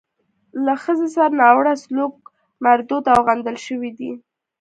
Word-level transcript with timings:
له 0.65 0.73
ښځې 0.83 1.07
سره 1.15 1.35
ناوړه 1.41 1.73
سلوک 1.83 2.15
مردود 2.65 3.03
او 3.13 3.19
غندل 3.27 3.57
شوی 3.65 3.91
دی. 3.99 4.11